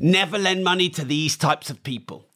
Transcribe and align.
Never 0.00 0.38
lend 0.38 0.62
money 0.62 0.88
to 0.90 1.04
these 1.04 1.36
types 1.36 1.70
of 1.70 1.82
people. 1.82 2.26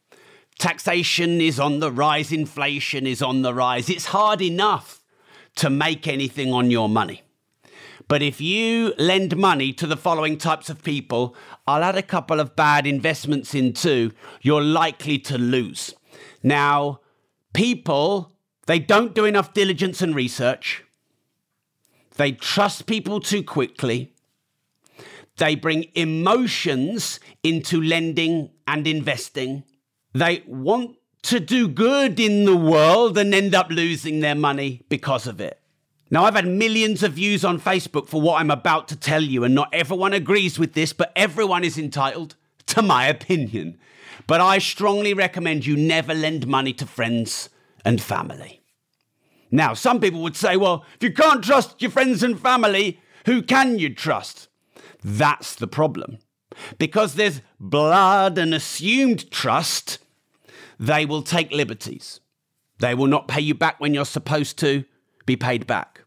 Taxation 0.58 1.40
is 1.40 1.58
on 1.60 1.80
the 1.80 1.90
rise, 1.90 2.32
inflation 2.32 3.06
is 3.06 3.22
on 3.22 3.42
the 3.42 3.54
rise. 3.54 3.88
It's 3.88 4.06
hard 4.06 4.42
enough 4.42 5.02
to 5.56 5.70
make 5.70 6.08
anything 6.08 6.52
on 6.52 6.70
your 6.70 6.88
money. 6.88 7.22
But 8.08 8.22
if 8.22 8.40
you 8.40 8.94
lend 8.98 9.36
money 9.36 9.72
to 9.74 9.86
the 9.86 9.96
following 9.96 10.36
types 10.38 10.68
of 10.68 10.82
people, 10.82 11.36
I'll 11.66 11.84
add 11.84 11.96
a 11.96 12.02
couple 12.02 12.40
of 12.40 12.56
bad 12.56 12.86
investments 12.86 13.54
in 13.54 13.72
too, 13.72 14.12
you're 14.40 14.62
likely 14.62 15.18
to 15.20 15.38
lose. 15.38 15.94
Now, 16.42 17.00
people, 17.52 18.32
they 18.66 18.78
don't 18.78 19.14
do 19.14 19.24
enough 19.24 19.54
diligence 19.54 20.02
and 20.02 20.14
research. 20.14 20.84
They 22.16 22.32
trust 22.32 22.86
people 22.86 23.20
too 23.20 23.42
quickly. 23.42 24.11
They 25.42 25.56
bring 25.56 25.88
emotions 25.96 27.18
into 27.42 27.82
lending 27.82 28.50
and 28.68 28.86
investing. 28.86 29.64
They 30.14 30.44
want 30.46 30.98
to 31.22 31.40
do 31.40 31.66
good 31.66 32.20
in 32.20 32.44
the 32.44 32.56
world 32.56 33.18
and 33.18 33.34
end 33.34 33.52
up 33.52 33.68
losing 33.68 34.20
their 34.20 34.36
money 34.36 34.82
because 34.88 35.26
of 35.26 35.40
it. 35.40 35.60
Now, 36.12 36.26
I've 36.26 36.36
had 36.36 36.46
millions 36.46 37.02
of 37.02 37.14
views 37.14 37.44
on 37.44 37.58
Facebook 37.58 38.06
for 38.06 38.20
what 38.20 38.40
I'm 38.40 38.52
about 38.52 38.86
to 38.90 38.96
tell 38.96 39.20
you, 39.20 39.42
and 39.42 39.52
not 39.52 39.74
everyone 39.74 40.12
agrees 40.12 40.60
with 40.60 40.74
this, 40.74 40.92
but 40.92 41.10
everyone 41.16 41.64
is 41.64 41.76
entitled 41.76 42.36
to 42.66 42.80
my 42.80 43.08
opinion. 43.08 43.80
But 44.28 44.40
I 44.40 44.58
strongly 44.58 45.12
recommend 45.12 45.66
you 45.66 45.76
never 45.76 46.14
lend 46.14 46.46
money 46.46 46.72
to 46.74 46.86
friends 46.86 47.48
and 47.84 48.00
family. 48.00 48.60
Now, 49.50 49.74
some 49.74 49.98
people 49.98 50.22
would 50.22 50.36
say, 50.36 50.56
well, 50.56 50.84
if 50.94 51.02
you 51.02 51.12
can't 51.12 51.42
trust 51.42 51.82
your 51.82 51.90
friends 51.90 52.22
and 52.22 52.38
family, 52.38 53.00
who 53.26 53.42
can 53.42 53.80
you 53.80 53.92
trust? 53.92 54.46
That's 55.02 55.54
the 55.54 55.66
problem. 55.66 56.18
Because 56.78 57.14
there's 57.14 57.40
blood 57.58 58.38
and 58.38 58.54
assumed 58.54 59.30
trust, 59.30 59.98
they 60.78 61.06
will 61.06 61.22
take 61.22 61.50
liberties. 61.50 62.20
They 62.78 62.94
will 62.94 63.06
not 63.06 63.28
pay 63.28 63.40
you 63.40 63.54
back 63.54 63.80
when 63.80 63.94
you're 63.94 64.04
supposed 64.04 64.58
to 64.58 64.84
be 65.24 65.36
paid 65.36 65.66
back. 65.66 66.04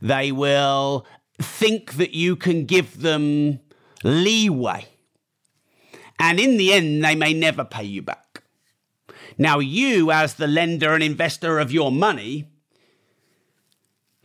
They 0.00 0.32
will 0.32 1.06
think 1.40 1.94
that 1.94 2.14
you 2.14 2.36
can 2.36 2.64
give 2.64 3.00
them 3.00 3.60
leeway. 4.02 4.86
And 6.18 6.40
in 6.40 6.56
the 6.56 6.72
end, 6.72 7.04
they 7.04 7.14
may 7.14 7.32
never 7.32 7.64
pay 7.64 7.84
you 7.84 8.02
back. 8.02 8.42
Now, 9.36 9.60
you, 9.60 10.10
as 10.10 10.34
the 10.34 10.48
lender 10.48 10.92
and 10.92 11.02
investor 11.02 11.60
of 11.60 11.70
your 11.70 11.92
money, 11.92 12.48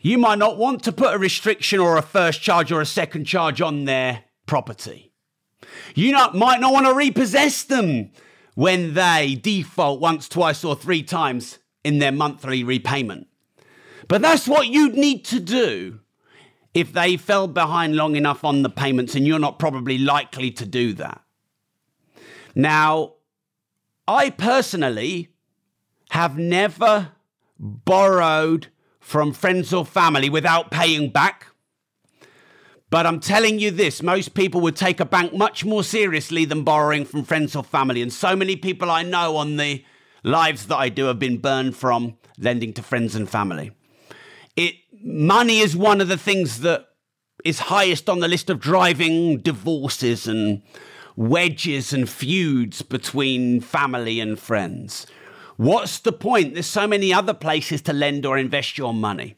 you 0.03 0.17
might 0.17 0.37
not 0.37 0.57
want 0.57 0.83
to 0.83 0.91
put 0.91 1.15
a 1.15 1.17
restriction 1.17 1.79
or 1.79 1.97
a 1.97 2.01
first 2.01 2.41
charge 2.41 2.71
or 2.71 2.81
a 2.81 2.85
second 2.85 3.23
charge 3.23 3.61
on 3.61 3.85
their 3.85 4.25
property. 4.45 5.13
You 5.95 6.11
not, 6.11 6.35
might 6.35 6.59
not 6.59 6.73
want 6.73 6.85
to 6.85 6.93
repossess 6.93 7.63
them 7.63 8.11
when 8.53 8.93
they 8.93 9.39
default 9.41 10.01
once, 10.01 10.27
twice, 10.27 10.63
or 10.63 10.75
three 10.75 11.03
times 11.03 11.57
in 11.85 11.99
their 11.99 12.11
monthly 12.11 12.65
repayment. 12.65 13.27
But 14.09 14.21
that's 14.21 14.45
what 14.45 14.67
you'd 14.67 14.95
need 14.95 15.23
to 15.25 15.39
do 15.39 16.01
if 16.73 16.91
they 16.91 17.15
fell 17.15 17.47
behind 17.47 17.95
long 17.95 18.17
enough 18.17 18.43
on 18.43 18.61
the 18.61 18.69
payments, 18.69 19.15
and 19.15 19.25
you're 19.25 19.39
not 19.39 19.57
probably 19.57 19.97
likely 19.97 20.51
to 20.51 20.65
do 20.65 20.93
that. 20.93 21.21
Now, 22.55 23.13
I 24.05 24.31
personally 24.31 25.29
have 26.09 26.37
never 26.37 27.13
borrowed 27.57 28.67
from 29.03 29.33
friends 29.33 29.73
or 29.73 29.85
family 29.85 30.29
without 30.29 30.71
paying 30.71 31.09
back. 31.09 31.47
But 32.89 33.05
I'm 33.05 33.19
telling 33.19 33.59
you 33.59 33.69
this 33.69 34.01
most 34.01 34.33
people 34.33 34.61
would 34.61 34.75
take 34.75 34.99
a 34.99 35.05
bank 35.05 35.33
much 35.33 35.65
more 35.65 35.83
seriously 35.83 36.45
than 36.45 36.63
borrowing 36.63 37.05
from 37.05 37.23
friends 37.23 37.55
or 37.55 37.63
family. 37.63 38.01
And 38.01 38.13
so 38.13 38.35
many 38.35 38.55
people 38.55 38.89
I 38.89 39.03
know 39.03 39.35
on 39.35 39.57
the 39.57 39.83
lives 40.23 40.67
that 40.67 40.77
I 40.77 40.89
do 40.89 41.05
have 41.05 41.19
been 41.19 41.39
burned 41.39 41.75
from 41.75 42.17
lending 42.39 42.71
to 42.73 42.81
friends 42.83 43.13
and 43.13 43.29
family. 43.29 43.71
It 44.55 44.75
money 45.03 45.59
is 45.59 45.75
one 45.75 46.01
of 46.01 46.07
the 46.07 46.17
things 46.17 46.61
that 46.61 46.87
is 47.43 47.59
highest 47.59 48.09
on 48.09 48.19
the 48.19 48.27
list 48.27 48.49
of 48.49 48.59
driving 48.59 49.39
divorces 49.39 50.27
and 50.27 50.61
wedges 51.15 51.91
and 51.91 52.09
feuds 52.09 52.81
between 52.81 53.59
family 53.59 54.19
and 54.19 54.39
friends. 54.39 55.05
What's 55.63 55.99
the 55.99 56.11
point? 56.11 56.55
There's 56.55 56.67
so 56.67 56.87
many 56.87 57.13
other 57.13 57.33
places 57.33 57.81
to 57.83 57.93
lend 57.93 58.25
or 58.25 58.37
invest 58.37 58.77
your 58.77 58.93
money. 58.93 59.37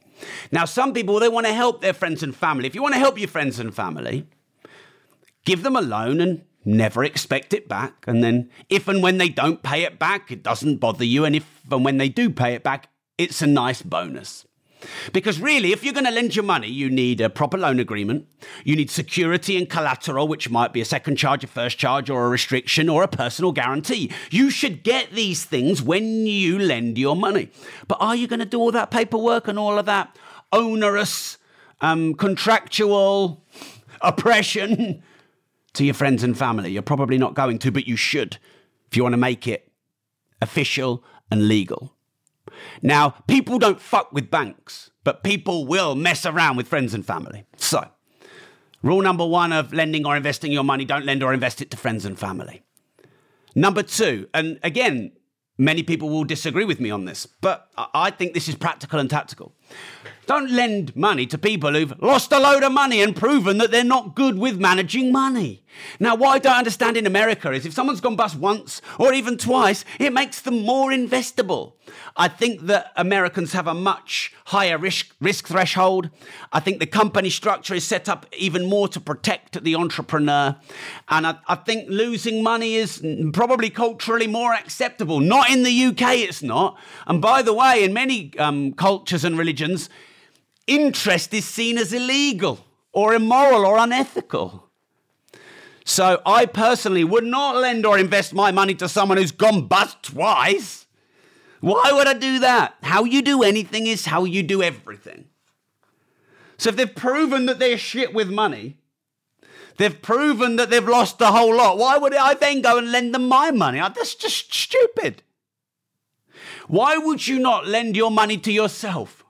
Now, 0.51 0.65
some 0.65 0.91
people, 0.91 1.19
they 1.19 1.29
want 1.29 1.45
to 1.45 1.53
help 1.53 1.81
their 1.81 1.93
friends 1.93 2.23
and 2.23 2.35
family. 2.35 2.65
If 2.65 2.73
you 2.73 2.81
want 2.81 2.95
to 2.95 2.99
help 2.99 3.19
your 3.19 3.27
friends 3.27 3.59
and 3.59 3.71
family, 3.71 4.25
give 5.45 5.61
them 5.61 5.75
a 5.75 5.81
loan 5.81 6.19
and 6.19 6.41
never 6.65 7.03
expect 7.03 7.53
it 7.53 7.67
back. 7.67 8.05
And 8.07 8.23
then, 8.23 8.49
if 8.69 8.87
and 8.87 9.03
when 9.03 9.19
they 9.19 9.29
don't 9.29 9.61
pay 9.61 9.83
it 9.83 9.99
back, 9.99 10.31
it 10.31 10.41
doesn't 10.41 10.77
bother 10.77 11.05
you. 11.05 11.25
And 11.25 11.35
if 11.35 11.61
and 11.69 11.85
when 11.85 11.99
they 11.99 12.09
do 12.09 12.31
pay 12.31 12.55
it 12.55 12.63
back, 12.63 12.89
it's 13.19 13.43
a 13.43 13.47
nice 13.47 13.83
bonus. 13.83 14.47
Because 15.13 15.39
really, 15.39 15.71
if 15.71 15.83
you're 15.83 15.93
going 15.93 16.05
to 16.05 16.11
lend 16.11 16.35
your 16.35 16.45
money, 16.45 16.67
you 16.67 16.89
need 16.89 17.21
a 17.21 17.29
proper 17.29 17.57
loan 17.57 17.79
agreement. 17.79 18.27
You 18.63 18.75
need 18.75 18.89
security 18.89 19.57
and 19.57 19.69
collateral, 19.69 20.27
which 20.27 20.49
might 20.49 20.73
be 20.73 20.81
a 20.81 20.85
second 20.85 21.17
charge, 21.17 21.43
a 21.43 21.47
first 21.47 21.77
charge, 21.77 22.09
or 22.09 22.25
a 22.25 22.29
restriction, 22.29 22.89
or 22.89 23.03
a 23.03 23.07
personal 23.07 23.51
guarantee. 23.51 24.11
You 24.31 24.49
should 24.49 24.83
get 24.83 25.11
these 25.11 25.45
things 25.45 25.81
when 25.81 26.25
you 26.25 26.59
lend 26.59 26.97
your 26.97 27.15
money. 27.15 27.49
But 27.87 27.97
are 28.01 28.15
you 28.15 28.27
going 28.27 28.39
to 28.39 28.45
do 28.45 28.59
all 28.59 28.71
that 28.71 28.91
paperwork 28.91 29.47
and 29.47 29.57
all 29.57 29.77
of 29.77 29.85
that 29.85 30.17
onerous, 30.51 31.37
um, 31.81 32.13
contractual 32.13 33.43
oppression 34.01 35.03
to 35.73 35.85
your 35.85 35.93
friends 35.93 36.23
and 36.23 36.37
family? 36.37 36.71
You're 36.71 36.81
probably 36.81 37.17
not 37.17 37.33
going 37.33 37.59
to, 37.59 37.71
but 37.71 37.87
you 37.87 37.95
should 37.95 38.37
if 38.87 38.97
you 38.97 39.03
want 39.03 39.13
to 39.13 39.17
make 39.17 39.47
it 39.47 39.71
official 40.41 41.03
and 41.31 41.47
legal. 41.47 41.94
Now, 42.81 43.11
people 43.27 43.59
don't 43.59 43.81
fuck 43.81 44.11
with 44.13 44.29
banks, 44.29 44.91
but 45.03 45.23
people 45.23 45.65
will 45.65 45.95
mess 45.95 46.25
around 46.25 46.57
with 46.57 46.67
friends 46.67 46.93
and 46.93 47.05
family. 47.05 47.45
So, 47.57 47.87
rule 48.83 49.01
number 49.01 49.25
one 49.25 49.51
of 49.51 49.73
lending 49.73 50.05
or 50.05 50.15
investing 50.15 50.51
your 50.51 50.63
money 50.63 50.85
don't 50.85 51.05
lend 51.05 51.23
or 51.23 51.33
invest 51.33 51.61
it 51.61 51.71
to 51.71 51.77
friends 51.77 52.05
and 52.05 52.17
family. 52.17 52.63
Number 53.55 53.83
two, 53.83 54.27
and 54.33 54.59
again, 54.63 55.13
many 55.57 55.81
people 55.83 56.09
will 56.09 56.25
disagree 56.25 56.65
with 56.65 56.79
me 56.79 56.91
on 56.91 57.05
this, 57.05 57.25
but 57.25 57.69
I 57.77 58.11
think 58.11 58.33
this 58.33 58.47
is 58.47 58.55
practical 58.55 58.99
and 58.99 59.09
tactical. 59.09 59.53
Don't 60.25 60.49
lend 60.49 60.95
money 60.95 61.27
to 61.27 61.37
people 61.37 61.73
who've 61.73 61.93
lost 62.01 62.31
a 62.31 62.39
load 62.39 62.63
of 62.63 62.71
money 62.71 63.01
and 63.01 63.15
proven 63.15 63.59
that 63.59 63.69
they're 63.69 63.83
not 63.83 64.15
good 64.15 64.39
with 64.39 64.59
managing 64.59 65.11
money. 65.11 65.63
Now, 65.99 66.15
what 66.15 66.29
I 66.29 66.39
don't 66.39 66.57
understand 66.57 66.97
in 66.97 67.05
America 67.05 67.51
is 67.51 67.65
if 67.65 67.73
someone's 67.73 68.01
gone 68.01 68.15
bust 68.15 68.37
once 68.37 68.81
or 68.97 69.13
even 69.13 69.37
twice, 69.37 69.85
it 69.99 70.13
makes 70.13 70.41
them 70.41 70.61
more 70.61 70.89
investable. 70.89 71.73
I 72.17 72.27
think 72.27 72.61
that 72.61 72.91
Americans 72.95 73.53
have 73.53 73.67
a 73.67 73.73
much 73.73 74.33
higher 74.45 74.77
risk, 74.77 75.13
risk 75.19 75.47
threshold. 75.47 76.09
I 76.51 76.59
think 76.59 76.79
the 76.79 76.87
company 76.87 77.29
structure 77.29 77.75
is 77.75 77.83
set 77.83 78.09
up 78.09 78.25
even 78.37 78.65
more 78.65 78.87
to 78.89 78.99
protect 78.99 79.63
the 79.63 79.75
entrepreneur. 79.75 80.55
And 81.09 81.27
I, 81.27 81.35
I 81.47 81.55
think 81.55 81.89
losing 81.89 82.41
money 82.41 82.75
is 82.75 83.05
probably 83.33 83.69
culturally 83.69 84.27
more 84.27 84.53
acceptable. 84.53 85.19
Not 85.19 85.49
in 85.49 85.63
the 85.63 85.85
UK, 85.85 86.17
it's 86.19 86.41
not. 86.41 86.77
And 87.05 87.21
by 87.21 87.41
the 87.41 87.53
way, 87.53 87.83
in 87.83 87.93
many 87.93 88.31
um, 88.39 88.73
cultures 88.73 89.23
and 89.23 89.37
religions, 89.37 89.54
interest 90.67 91.33
is 91.33 91.45
seen 91.45 91.77
as 91.77 91.93
illegal 91.93 92.65
or 92.91 93.13
immoral 93.13 93.65
or 93.65 93.77
unethical. 93.77 94.69
So 95.83 96.21
I 96.25 96.45
personally 96.45 97.03
would 97.03 97.25
not 97.25 97.57
lend 97.57 97.85
or 97.85 97.97
invest 97.97 98.33
my 98.33 98.51
money 98.51 98.73
to 98.75 98.89
someone 98.89 99.17
who's 99.17 99.31
gone 99.31 99.67
bust 99.67 100.01
twice. 100.03 100.85
Why 101.61 101.91
would 101.91 102.07
I 102.07 102.13
do 102.13 102.39
that? 102.39 102.75
How 102.81 103.03
you 103.03 103.21
do 103.21 103.43
anything 103.43 103.87
is 103.87 104.05
how 104.05 104.23
you 104.23 104.41
do 104.43 104.63
everything. 104.63 105.25
So 106.57 106.69
if 106.69 106.75
they've 106.75 106.95
proven 106.95 107.45
that 107.47 107.59
they're 107.59 107.77
shit 107.77 108.13
with 108.13 108.29
money, 108.29 108.77
They've 109.77 110.01
proven 110.01 110.55
that 110.55 110.69
they've 110.69 110.87
lost 110.87 111.19
the 111.19 111.31
whole 111.31 111.55
lot. 111.55 111.77
Why 111.77 111.97
would 111.97 112.15
I 112.15 112.33
then 112.33 112.61
go 112.61 112.77
and 112.77 112.91
lend 112.91 113.13
them 113.13 113.27
my 113.27 113.51
money? 113.51 113.79
That's 113.79 114.15
just 114.15 114.53
stupid. 114.53 115.21
Why 116.67 116.97
would 116.97 117.27
you 117.27 117.39
not 117.39 117.67
lend 117.67 117.95
your 117.95 118.11
money 118.11 118.37
to 118.37 118.51
yourself? 118.51 119.24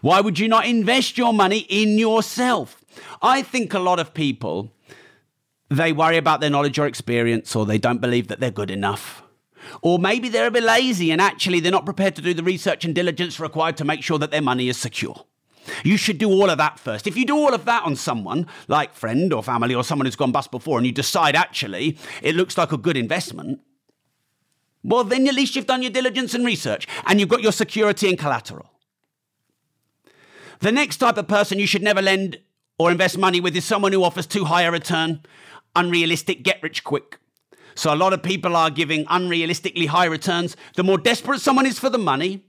Why 0.00 0.20
would 0.20 0.38
you 0.38 0.48
not 0.48 0.66
invest 0.66 1.18
your 1.18 1.32
money 1.32 1.66
in 1.68 1.98
yourself? 1.98 2.84
I 3.22 3.42
think 3.42 3.74
a 3.74 3.78
lot 3.78 3.98
of 3.98 4.14
people 4.14 4.70
they 5.70 5.92
worry 5.92 6.16
about 6.16 6.40
their 6.40 6.50
knowledge 6.50 6.78
or 6.78 6.86
experience 6.86 7.56
or 7.56 7.66
they 7.66 7.78
don't 7.78 8.00
believe 8.00 8.28
that 8.28 8.40
they're 8.40 8.50
good 8.50 8.70
enough. 8.70 9.22
Or 9.82 9.98
maybe 9.98 10.28
they're 10.28 10.46
a 10.46 10.50
bit 10.50 10.62
lazy 10.62 11.10
and 11.10 11.20
actually 11.20 11.60
they're 11.60 11.72
not 11.72 11.86
prepared 11.86 12.16
to 12.16 12.22
do 12.22 12.34
the 12.34 12.42
research 12.42 12.84
and 12.84 12.94
diligence 12.94 13.40
required 13.40 13.76
to 13.78 13.84
make 13.84 14.02
sure 14.02 14.18
that 14.18 14.30
their 14.30 14.42
money 14.42 14.68
is 14.68 14.76
secure. 14.76 15.24
You 15.82 15.96
should 15.96 16.18
do 16.18 16.28
all 16.28 16.50
of 16.50 16.58
that 16.58 16.78
first. 16.78 17.06
If 17.06 17.16
you 17.16 17.24
do 17.24 17.36
all 17.36 17.54
of 17.54 17.64
that 17.64 17.84
on 17.84 17.96
someone, 17.96 18.46
like 18.68 18.92
friend 18.92 19.32
or 19.32 19.42
family 19.42 19.74
or 19.74 19.82
someone 19.82 20.04
who's 20.04 20.16
gone 20.16 20.32
bust 20.32 20.50
before, 20.50 20.76
and 20.76 20.86
you 20.86 20.92
decide 20.92 21.34
actually 21.34 21.96
it 22.22 22.34
looks 22.34 22.58
like 22.58 22.72
a 22.72 22.76
good 22.76 22.98
investment, 22.98 23.60
well, 24.82 25.04
then 25.04 25.26
at 25.26 25.34
least 25.34 25.56
you've 25.56 25.66
done 25.66 25.80
your 25.80 25.90
diligence 25.90 26.34
and 26.34 26.44
research 26.44 26.86
and 27.06 27.18
you've 27.18 27.30
got 27.30 27.42
your 27.42 27.52
security 27.52 28.08
and 28.10 28.18
collateral. 28.18 28.70
The 30.60 30.72
next 30.72 30.98
type 30.98 31.18
of 31.18 31.28
person 31.28 31.58
you 31.58 31.66
should 31.66 31.82
never 31.82 32.02
lend 32.02 32.38
or 32.78 32.90
invest 32.90 33.18
money 33.18 33.40
with 33.40 33.56
is 33.56 33.64
someone 33.64 33.92
who 33.92 34.02
offers 34.02 34.26
too 34.26 34.44
high 34.44 34.62
a 34.62 34.72
return, 34.72 35.22
unrealistic, 35.76 36.42
get 36.42 36.62
rich 36.62 36.84
quick. 36.84 37.18
So 37.74 37.92
a 37.92 37.96
lot 37.96 38.12
of 38.12 38.22
people 38.22 38.56
are 38.56 38.70
giving 38.70 39.04
unrealistically 39.06 39.88
high 39.88 40.04
returns. 40.04 40.56
The 40.76 40.84
more 40.84 40.98
desperate 40.98 41.40
someone 41.40 41.66
is 41.66 41.78
for 41.78 41.90
the 41.90 41.98
money, 41.98 42.44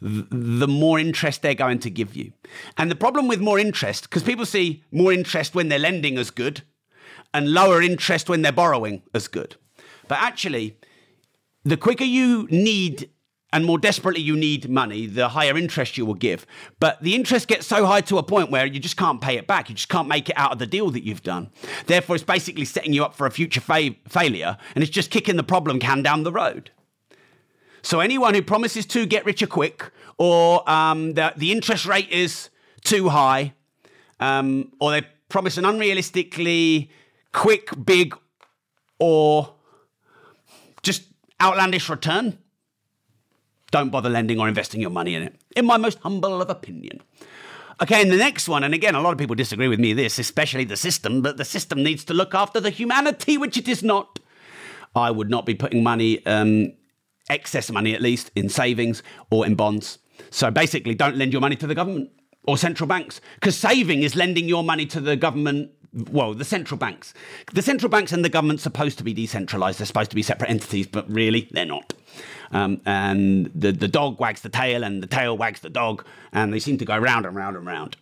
the 0.00 0.68
more 0.68 0.98
interest 0.98 1.42
they're 1.42 1.54
going 1.54 1.80
to 1.80 1.90
give 1.90 2.16
you. 2.16 2.32
And 2.78 2.90
the 2.90 2.96
problem 2.96 3.28
with 3.28 3.40
more 3.40 3.58
interest, 3.58 4.04
because 4.04 4.22
people 4.22 4.46
see 4.46 4.82
more 4.90 5.12
interest 5.12 5.54
when 5.54 5.68
they're 5.68 5.78
lending 5.78 6.18
as 6.18 6.30
good 6.30 6.62
and 7.34 7.52
lower 7.52 7.82
interest 7.82 8.28
when 8.28 8.42
they're 8.42 8.52
borrowing 8.52 9.02
as 9.12 9.28
good. 9.28 9.56
But 10.08 10.18
actually, 10.20 10.78
the 11.64 11.76
quicker 11.76 12.04
you 12.04 12.48
need 12.50 13.10
and 13.52 13.64
more 13.64 13.78
desperately 13.78 14.22
you 14.22 14.36
need 14.36 14.68
money, 14.68 15.06
the 15.06 15.30
higher 15.30 15.56
interest 15.56 15.98
you 15.98 16.06
will 16.06 16.14
give. 16.14 16.46
But 16.78 17.02
the 17.02 17.14
interest 17.14 17.48
gets 17.48 17.66
so 17.66 17.84
high 17.86 18.00
to 18.02 18.18
a 18.18 18.22
point 18.22 18.50
where 18.50 18.66
you 18.66 18.78
just 18.78 18.96
can't 18.96 19.20
pay 19.20 19.36
it 19.36 19.46
back. 19.46 19.68
You 19.68 19.74
just 19.74 19.88
can't 19.88 20.08
make 20.08 20.28
it 20.28 20.38
out 20.38 20.52
of 20.52 20.58
the 20.58 20.66
deal 20.66 20.90
that 20.90 21.04
you've 21.04 21.22
done. 21.22 21.50
Therefore, 21.86 22.16
it's 22.16 22.24
basically 22.24 22.64
setting 22.64 22.92
you 22.92 23.04
up 23.04 23.14
for 23.14 23.26
a 23.26 23.30
future 23.30 23.60
fa- 23.60 23.96
failure 24.08 24.56
and 24.74 24.82
it's 24.82 24.92
just 24.92 25.10
kicking 25.10 25.36
the 25.36 25.42
problem 25.42 25.78
can 25.80 26.02
down 26.02 26.22
the 26.22 26.32
road. 26.32 26.70
So, 27.82 28.00
anyone 28.00 28.34
who 28.34 28.42
promises 28.42 28.86
to 28.86 29.06
get 29.06 29.24
richer 29.24 29.46
quick 29.46 29.90
or 30.18 30.68
um, 30.70 31.14
the, 31.14 31.32
the 31.36 31.50
interest 31.50 31.86
rate 31.86 32.10
is 32.10 32.50
too 32.84 33.08
high 33.08 33.54
um, 34.20 34.70
or 34.80 34.90
they 34.90 35.06
promise 35.28 35.56
an 35.56 35.64
unrealistically 35.64 36.90
quick, 37.32 37.70
big, 37.84 38.14
or 38.98 39.54
just 40.82 41.04
outlandish 41.40 41.88
return, 41.88 42.38
don't 43.70 43.90
bother 43.90 44.08
lending 44.08 44.38
or 44.40 44.48
investing 44.48 44.80
your 44.80 44.90
money 44.90 45.14
in 45.14 45.22
it, 45.22 45.40
in 45.56 45.66
my 45.66 45.76
most 45.76 45.98
humble 46.00 46.40
of 46.40 46.50
opinion. 46.50 47.00
Okay, 47.82 48.02
and 48.02 48.10
the 48.10 48.16
next 48.16 48.46
one, 48.48 48.62
and 48.62 48.74
again, 48.74 48.94
a 48.94 49.00
lot 49.00 49.12
of 49.12 49.18
people 49.18 49.34
disagree 49.34 49.68
with 49.68 49.80
me 49.80 49.94
this, 49.94 50.18
especially 50.18 50.64
the 50.64 50.76
system, 50.76 51.22
but 51.22 51.38
the 51.38 51.44
system 51.44 51.82
needs 51.82 52.04
to 52.04 52.12
look 52.12 52.34
after 52.34 52.60
the 52.60 52.70
humanity, 52.70 53.38
which 53.38 53.56
it 53.56 53.68
is 53.68 53.82
not. 53.82 54.18
I 54.94 55.10
would 55.10 55.30
not 55.30 55.46
be 55.46 55.54
putting 55.54 55.82
money, 55.82 56.24
um, 56.26 56.74
excess 57.30 57.70
money 57.70 57.94
at 57.94 58.02
least, 58.02 58.30
in 58.34 58.48
savings 58.48 59.02
or 59.30 59.46
in 59.46 59.54
bonds. 59.54 59.98
So 60.30 60.50
basically, 60.50 60.94
don't 60.94 61.16
lend 61.16 61.32
your 61.32 61.40
money 61.40 61.56
to 61.56 61.66
the 61.66 61.74
government 61.74 62.10
or 62.44 62.58
central 62.58 62.86
banks, 62.86 63.20
because 63.36 63.56
saving 63.56 64.02
is 64.02 64.14
lending 64.16 64.46
your 64.46 64.64
money 64.64 64.84
to 64.86 65.00
the 65.00 65.16
government 65.16 65.70
well, 65.92 66.34
the 66.34 66.44
central 66.44 66.78
banks. 66.78 67.14
The 67.52 67.62
central 67.62 67.90
banks 67.90 68.12
and 68.12 68.24
the 68.24 68.28
government's 68.28 68.62
supposed 68.62 68.98
to 68.98 69.04
be 69.04 69.12
decentralized. 69.12 69.78
They're 69.78 69.86
supposed 69.86 70.10
to 70.10 70.16
be 70.16 70.22
separate 70.22 70.50
entities, 70.50 70.86
but 70.86 71.10
really, 71.10 71.48
they're 71.50 71.66
not. 71.66 71.94
Um, 72.52 72.80
and 72.86 73.50
the, 73.54 73.72
the 73.72 73.88
dog 73.88 74.20
wags 74.20 74.40
the 74.42 74.48
tail, 74.48 74.84
and 74.84 75.02
the 75.02 75.06
tail 75.06 75.36
wags 75.36 75.60
the 75.60 75.70
dog, 75.70 76.04
and 76.32 76.52
they 76.52 76.60
seem 76.60 76.78
to 76.78 76.84
go 76.84 76.96
round 76.96 77.26
and 77.26 77.34
round 77.34 77.56
and 77.56 77.66
round. 77.66 77.96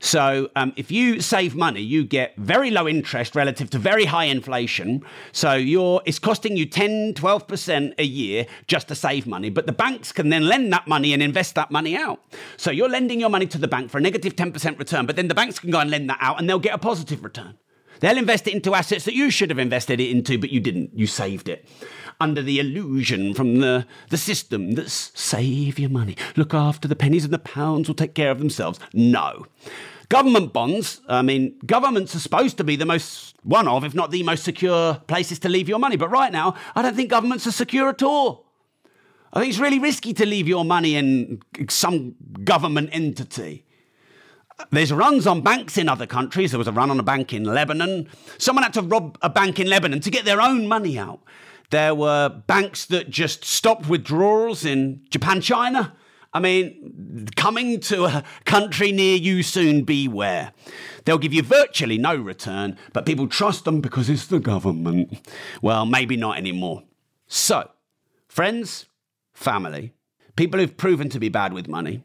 So 0.00 0.50
um, 0.56 0.72
if 0.76 0.90
you 0.90 1.20
save 1.20 1.54
money, 1.54 1.80
you 1.80 2.04
get 2.04 2.36
very 2.36 2.70
low 2.70 2.86
interest 2.86 3.34
relative 3.34 3.70
to 3.70 3.78
very 3.78 4.04
high 4.04 4.24
inflation. 4.24 5.04
So 5.32 5.54
you're, 5.54 6.02
it's 6.04 6.18
costing 6.18 6.56
you 6.56 6.66
10, 6.66 7.14
12% 7.14 7.94
a 7.98 8.04
year 8.04 8.46
just 8.66 8.88
to 8.88 8.94
save 8.94 9.26
money. 9.26 9.50
But 9.50 9.66
the 9.66 9.72
banks 9.72 10.12
can 10.12 10.28
then 10.28 10.46
lend 10.46 10.72
that 10.72 10.86
money 10.86 11.12
and 11.12 11.22
invest 11.22 11.54
that 11.54 11.70
money 11.70 11.96
out. 11.96 12.20
So 12.56 12.70
you're 12.70 12.88
lending 12.88 13.20
your 13.20 13.30
money 13.30 13.46
to 13.46 13.58
the 13.58 13.68
bank 13.68 13.90
for 13.90 13.98
a 13.98 14.00
negative 14.00 14.36
10% 14.36 14.78
return, 14.78 15.06
but 15.06 15.16
then 15.16 15.28
the 15.28 15.34
banks 15.34 15.58
can 15.58 15.70
go 15.70 15.80
and 15.80 15.90
lend 15.90 16.10
that 16.10 16.18
out 16.20 16.38
and 16.38 16.48
they'll 16.48 16.58
get 16.58 16.74
a 16.74 16.78
positive 16.78 17.24
return. 17.24 17.58
They'll 18.00 18.18
invest 18.18 18.48
it 18.48 18.54
into 18.54 18.74
assets 18.74 19.04
that 19.04 19.14
you 19.14 19.30
should 19.30 19.50
have 19.50 19.58
invested 19.58 20.00
it 20.00 20.10
into, 20.10 20.36
but 20.36 20.50
you 20.50 20.60
didn't. 20.60 20.90
You 20.94 21.06
saved 21.06 21.48
it 21.48 21.66
under 22.20 22.42
the 22.42 22.58
illusion 22.60 23.34
from 23.34 23.60
the, 23.60 23.86
the 24.10 24.16
system 24.16 24.72
that 24.72 24.90
save 24.90 25.78
your 25.78 25.90
money, 25.90 26.16
look 26.36 26.54
after 26.54 26.88
the 26.88 26.96
pennies 26.96 27.24
and 27.24 27.32
the 27.32 27.38
pounds 27.38 27.88
will 27.88 27.94
take 27.94 28.14
care 28.14 28.30
of 28.30 28.38
themselves. 28.38 28.78
No. 28.92 29.46
Government 30.08 30.52
bonds, 30.52 31.00
I 31.08 31.22
mean, 31.22 31.58
governments 31.64 32.14
are 32.14 32.20
supposed 32.20 32.56
to 32.58 32.64
be 32.64 32.76
the 32.76 32.84
most, 32.84 33.36
one 33.42 33.66
of, 33.66 33.84
if 33.84 33.94
not 33.94 34.10
the 34.10 34.22
most 34.22 34.44
secure 34.44 34.94
places 35.06 35.38
to 35.40 35.48
leave 35.48 35.68
your 35.68 35.78
money. 35.78 35.96
But 35.96 36.10
right 36.10 36.30
now, 36.30 36.54
I 36.74 36.82
don't 36.82 36.94
think 36.94 37.10
governments 37.10 37.46
are 37.46 37.52
secure 37.52 37.88
at 37.88 38.02
all. 38.02 38.44
I 39.32 39.40
think 39.40 39.50
it's 39.50 39.58
really 39.58 39.80
risky 39.80 40.12
to 40.14 40.26
leave 40.26 40.46
your 40.46 40.64
money 40.64 40.94
in 40.94 41.40
some 41.68 42.14
government 42.44 42.90
entity. 42.92 43.64
There's 44.70 44.92
runs 44.92 45.26
on 45.26 45.40
banks 45.40 45.76
in 45.76 45.88
other 45.88 46.06
countries. 46.06 46.52
There 46.52 46.58
was 46.58 46.68
a 46.68 46.72
run 46.72 46.90
on 46.90 47.00
a 47.00 47.02
bank 47.02 47.32
in 47.32 47.42
Lebanon. 47.42 48.08
Someone 48.38 48.62
had 48.62 48.74
to 48.74 48.82
rob 48.82 49.18
a 49.22 49.28
bank 49.28 49.58
in 49.58 49.68
Lebanon 49.68 50.00
to 50.00 50.10
get 50.10 50.24
their 50.24 50.40
own 50.40 50.68
money 50.68 50.96
out. 50.96 51.20
There 51.70 51.94
were 51.94 52.28
banks 52.28 52.86
that 52.86 53.10
just 53.10 53.44
stopped 53.44 53.88
withdrawals 53.88 54.64
in 54.64 55.00
Japan, 55.10 55.40
China. 55.40 55.96
I 56.32 56.40
mean, 56.40 57.28
coming 57.36 57.78
to 57.80 58.06
a 58.06 58.24
country 58.44 58.90
near 58.90 59.16
you 59.16 59.42
soon, 59.44 59.84
beware. 59.84 60.52
They'll 61.04 61.18
give 61.18 61.32
you 61.32 61.42
virtually 61.42 61.96
no 61.96 62.16
return, 62.16 62.76
but 62.92 63.06
people 63.06 63.28
trust 63.28 63.64
them 63.64 63.80
because 63.80 64.10
it's 64.10 64.26
the 64.26 64.40
government. 64.40 65.30
Well, 65.62 65.86
maybe 65.86 66.16
not 66.16 66.36
anymore. 66.36 66.82
So, 67.28 67.70
friends, 68.26 68.86
family, 69.32 69.92
people 70.34 70.58
who've 70.58 70.76
proven 70.76 71.08
to 71.10 71.20
be 71.20 71.28
bad 71.28 71.52
with 71.52 71.68
money, 71.68 72.02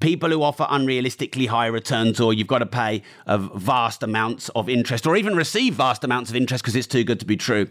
people 0.00 0.30
who 0.30 0.42
offer 0.42 0.64
unrealistically 0.64 1.46
high 1.48 1.66
returns 1.66 2.20
or 2.20 2.32
you've 2.32 2.46
got 2.46 2.58
to 2.58 2.66
pay 2.66 3.02
vast 3.26 4.02
amounts 4.02 4.48
of 4.50 4.68
interest 4.68 5.06
or 5.06 5.16
even 5.16 5.36
receive 5.36 5.74
vast 5.74 6.04
amounts 6.04 6.30
of 6.30 6.36
interest 6.36 6.62
because 6.62 6.76
it's 6.76 6.86
too 6.86 7.04
good 7.04 7.20
to 7.20 7.26
be 7.26 7.36
true. 7.36 7.68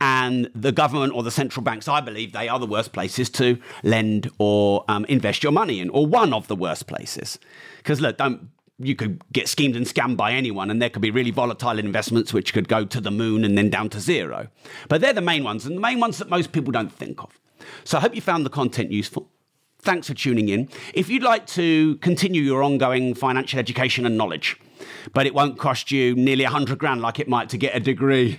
And 0.00 0.50
the 0.54 0.72
government 0.72 1.12
or 1.14 1.22
the 1.22 1.30
central 1.30 1.62
banks, 1.62 1.88
I 1.88 2.00
believe 2.00 2.32
they 2.32 2.48
are 2.48 2.58
the 2.58 2.66
worst 2.66 2.92
places 2.92 3.30
to 3.30 3.58
lend 3.82 4.30
or 4.38 4.84
um, 4.88 5.04
invest 5.06 5.42
your 5.42 5.52
money 5.52 5.80
in, 5.80 5.90
or 5.90 6.06
one 6.06 6.32
of 6.32 6.48
the 6.48 6.56
worst 6.56 6.86
places. 6.86 7.38
Because 7.78 8.00
look, 8.00 8.16
don't 8.16 8.50
you 8.78 8.96
could 8.96 9.22
get 9.32 9.48
schemed 9.48 9.76
and 9.76 9.86
scammed 9.86 10.16
by 10.16 10.32
anyone, 10.32 10.70
and 10.70 10.80
there 10.80 10.90
could 10.90 11.02
be 11.02 11.10
really 11.10 11.30
volatile 11.30 11.78
investments 11.78 12.32
which 12.32 12.52
could 12.52 12.68
go 12.68 12.84
to 12.84 13.00
the 13.00 13.10
moon 13.10 13.44
and 13.44 13.56
then 13.56 13.70
down 13.70 13.88
to 13.90 14.00
zero. 14.00 14.48
But 14.88 15.00
they're 15.00 15.12
the 15.12 15.20
main 15.20 15.44
ones, 15.44 15.66
and 15.66 15.76
the 15.76 15.80
main 15.80 16.00
ones 16.00 16.18
that 16.18 16.28
most 16.28 16.52
people 16.52 16.72
don't 16.72 16.92
think 16.92 17.22
of. 17.22 17.38
So 17.84 17.98
I 17.98 18.00
hope 18.00 18.14
you 18.14 18.20
found 18.20 18.44
the 18.44 18.50
content 18.50 18.90
useful. 18.90 19.28
Thanks 19.82 20.06
for 20.06 20.14
tuning 20.14 20.48
in. 20.48 20.68
If 20.94 21.08
you'd 21.08 21.24
like 21.24 21.44
to 21.48 21.96
continue 21.96 22.40
your 22.40 22.62
ongoing 22.62 23.14
financial 23.14 23.58
education 23.58 24.06
and 24.06 24.16
knowledge, 24.16 24.56
but 25.12 25.26
it 25.26 25.34
won't 25.34 25.58
cost 25.58 25.90
you 25.90 26.14
nearly 26.14 26.44
100 26.44 26.78
grand 26.78 27.00
like 27.00 27.18
it 27.18 27.28
might 27.28 27.48
to 27.48 27.58
get 27.58 27.74
a 27.74 27.80
degree 27.80 28.38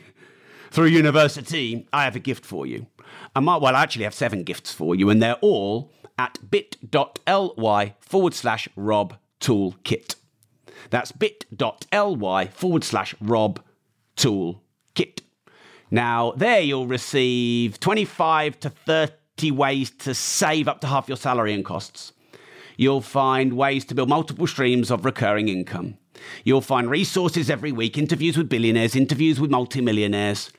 through 0.72 0.86
university, 0.86 1.86
I 1.92 2.06
have 2.06 2.16
a 2.16 2.20
gift 2.20 2.46
for 2.46 2.66
you. 2.66 2.88
I 3.36 3.42
might, 3.42 3.62
well, 3.62 3.76
I 3.76 3.84
actually 3.84 4.06
have 4.06 4.14
seven 4.14 4.44
gifts 4.44 4.72
for 4.72 4.96
you, 4.96 5.10
and 5.10 5.22
they're 5.22 5.36
all 5.42 5.92
at 6.18 6.40
bit.ly 6.50 7.96
forward 8.00 8.34
slash 8.34 8.70
Rob 8.78 9.16
Toolkit. 9.42 10.16
That's 10.92 11.12
bit.ly 11.12 12.48
forward 12.48 12.86
slash 12.86 13.16
Rob 13.20 13.62
Toolkit. 14.16 15.20
Now, 15.92 16.32
there 16.38 16.62
you'll 16.62 16.88
receive 16.88 17.82
25 17.82 18.62
to 18.62 18.70
30 18.70 19.14
ways 19.52 19.92
to 19.92 20.14
save 20.14 20.68
up 20.68 20.82
to 20.82 20.88
half 20.88 21.08
your 21.08 21.18
salary 21.18 21.54
and 21.54 21.66
costs. 21.66 22.14
You'll 22.78 23.02
find 23.02 23.54
ways 23.54 23.86
to 23.86 23.96
build 23.96 24.10
multiple 24.10 24.48
streams 24.48 24.90
of 24.90 25.06
recurring 25.06 25.48
income. 25.48 25.98
You'll 26.44 26.62
find 26.62 26.90
resources 26.90 27.50
every 27.50 27.72
week, 27.72 27.98
interviews 27.98 28.38
with 28.38 28.50
billionaires, 28.50 28.96
interviews 28.96 29.40
with 29.40 29.52
multimillionaires, 29.52 30.52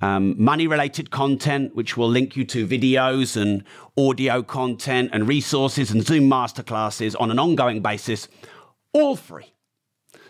um, 0.00 0.34
money 0.42 0.66
related 0.66 1.10
content, 1.10 1.74
which 1.74 1.96
will 1.96 2.08
link 2.08 2.36
you 2.36 2.44
to 2.44 2.66
videos 2.66 3.40
and 3.40 3.64
audio 3.96 4.42
content 4.42 5.10
and 5.12 5.26
resources 5.26 5.90
and 5.90 6.06
Zoom 6.06 6.30
masterclasses 6.30 7.16
on 7.18 7.30
an 7.30 7.38
ongoing 7.38 7.80
basis, 7.80 8.28
all 8.92 9.16
free. 9.16 9.52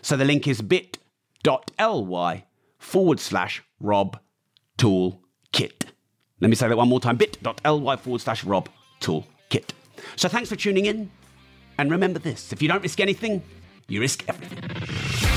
So 0.01 0.17
the 0.17 0.25
link 0.25 0.47
is 0.47 0.61
bit.ly 0.61 2.45
forward 2.79 3.19
slash 3.19 3.63
Rob 3.79 4.19
Tool. 4.77 5.21
Let 6.41 6.49
me 6.49 6.55
say 6.55 6.67
that 6.67 6.77
one 6.77 6.87
more 6.87 6.99
time 6.99 7.17
bit.ly 7.17 7.95
forward 7.97 8.21
slash 8.21 8.43
Rob 8.43 8.69
Toolkit. 9.01 9.71
So 10.15 10.29
thanks 10.29 10.49
for 10.49 10.55
tuning 10.55 10.85
in. 10.85 11.11
And 11.77 11.91
remember 11.91 12.19
this 12.19 12.51
if 12.53 12.61
you 12.61 12.67
don't 12.67 12.83
risk 12.83 12.99
anything, 12.99 13.41
you 13.87 14.01
risk 14.01 14.23
everything. 14.27 15.28